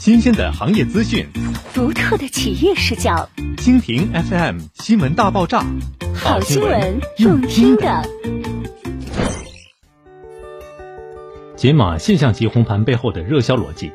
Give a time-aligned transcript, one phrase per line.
[0.00, 1.26] 新鲜的行业资讯，
[1.74, 3.28] 独特的企业视角。
[3.58, 5.62] 蜻蜓 FM 新闻大爆炸，
[6.14, 8.02] 好新闻，用听的。
[11.54, 13.92] 解码现象级红盘背后的热销逻辑。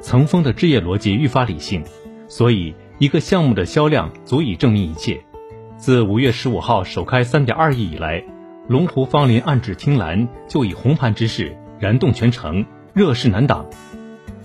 [0.00, 1.84] 层峰的置业逻辑愈发理性，
[2.26, 5.22] 所以一个项目的销量足以证明一切。
[5.76, 8.24] 自五月十五号首开三点二亿以来，
[8.66, 12.64] 龙湖芳林暗指听兰就以红盘之势燃动全城，
[12.94, 13.66] 热势难挡，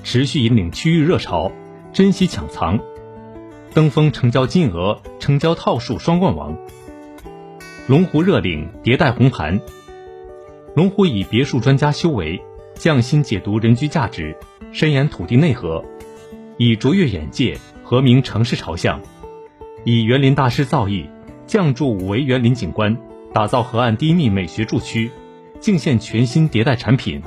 [0.04, 1.52] 持续引领区域热潮，
[1.94, 2.80] 珍惜抢藏，
[3.74, 6.58] 登峰成交金额、成交套数双冠王。
[7.88, 9.60] 龙湖热领迭代红盘，
[10.76, 12.42] 龙湖以别墅专家修为，
[12.76, 14.36] 匠心解读人居价值，
[14.74, 15.84] 深研土地内核，
[16.58, 19.02] 以卓越眼界和明城市朝向，
[19.86, 21.08] 以园林大师造诣。
[21.46, 22.98] 降筑五维园林景观，
[23.34, 25.12] 打造河岸低密美学住区，
[25.60, 27.22] 敬献全新迭代产品，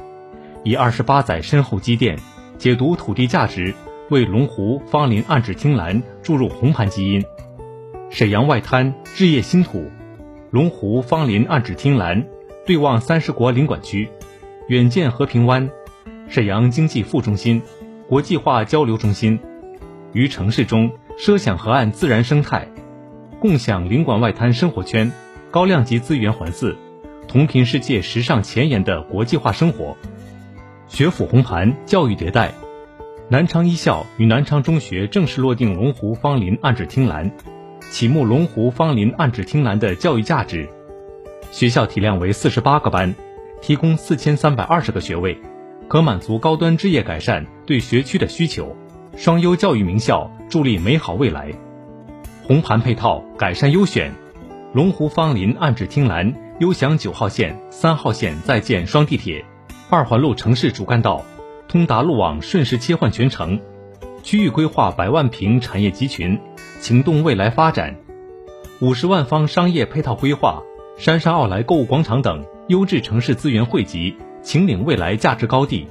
[0.65, 2.19] 以二十八载深厚积淀，
[2.59, 3.75] 解读土地价值，
[4.09, 7.23] 为龙湖芳林暗指听兰注入红盘基因。
[8.09, 9.91] 沈阳外滩置业新土，
[10.51, 12.27] 龙湖芳林暗指听兰
[12.65, 14.09] 对望三十国领馆区，
[14.69, 15.69] 远见和平湾，
[16.29, 17.61] 沈阳经济副中心，
[18.09, 19.39] 国际化交流中心，
[20.13, 22.67] 于城市中奢享河岸自然生态。
[23.39, 25.13] 共享领馆外滩生活圈，
[25.51, 26.75] 高量级资源环伺，
[27.29, 29.95] 同频世界时尚前沿的国际化生活。
[30.89, 32.53] 学府红盘教育迭代，
[33.29, 37.31] 南昌一校与南昌中学正式落定龙湖芳林暗指听兰，
[37.91, 40.69] 启幕龙湖芳林暗指听兰的教育价值。
[41.51, 43.15] 学校体量为四十八个班，
[43.61, 45.37] 提供四千三百二十个学位，
[45.89, 48.75] 可满足高端置业改善对学区的需求。
[49.17, 51.53] 双优教育名校，助力美好未来。
[52.45, 54.13] 红盘配套改善优选，
[54.73, 59.45] 龙湖芳林暗指听兰优享九号线、三号线在建双地铁，
[59.89, 61.25] 二环路城市主干道，
[61.69, 63.61] 通达路网瞬时切换全程，
[64.25, 66.37] 区域规划百万平产业集群，
[66.81, 67.95] 情动未来发展，
[68.81, 70.61] 五十万方商业配套规划，
[70.99, 75.87] 杉沙奥莱购物广场等优质城市资源汇集，秦岭未来价值高地，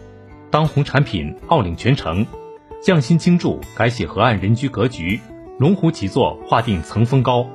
[0.51, 2.25] 当红产品傲领全城，
[2.83, 5.17] 匠心精筑改写河岸人居格局。
[5.57, 7.47] 龙湖起座划定层峰高，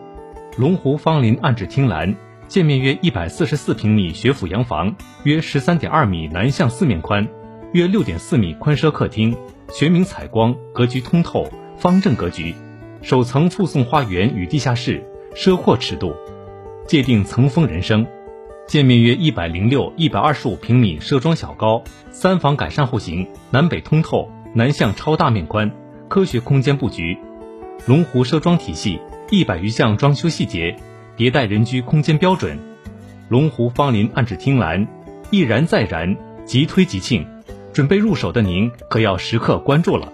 [0.56, 2.16] 龙湖芳林暗指听兰，
[2.50, 7.28] 建面约一百四十四平米学府洋房，约十三点二米南向四面宽，
[7.72, 9.36] 约六点四米宽奢客厅，
[9.72, 12.52] 全明采光，格局通透，方正格局，
[13.02, 15.00] 首层附送花园与地下室，
[15.32, 16.12] 奢阔尺度，
[16.88, 18.04] 界定层峰人生，
[18.66, 25.70] 建面约一百零六一百二十五平米奢装小高，三房改善户型，南北通透，南向超大面宽，
[26.08, 27.16] 科学空间布局。
[27.86, 28.98] 龙湖奢装体系
[29.30, 30.76] 一百余项装修细节，
[31.20, 32.58] 迭代人居空间标准。
[33.28, 34.88] 龙湖芳林暗指听兰，
[35.30, 36.16] 一燃再燃，
[36.46, 37.26] 即推即庆，
[37.74, 40.10] 准备入手的您可要时刻关注了。